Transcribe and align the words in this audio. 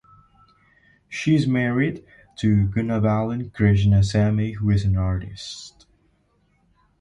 She 1.09 1.35
is 1.35 1.45
married 1.45 2.03
to 2.37 2.69
Gunabalan 2.69 3.51
Krishnasamy 3.51 4.55
who 4.55 4.71
is 4.71 4.83
an 4.83 4.97
artist. 4.97 5.85